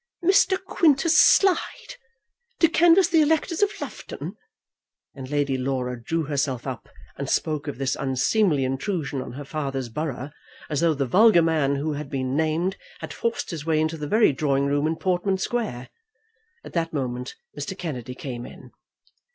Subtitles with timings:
[0.25, 0.57] "Mr.
[0.59, 1.95] Quintus Slide!
[2.59, 4.35] To canvass the electors of Loughton!"
[5.13, 9.89] and Lady Laura drew herself up and spoke of this unseemly intrusion on her father's
[9.89, 10.31] borough,
[10.71, 14.07] as though the vulgar man who had been named had forced his way into the
[14.07, 15.91] very drawing room in Portman Square.
[16.63, 17.77] At that moment Mr.
[17.77, 18.71] Kennedy came in.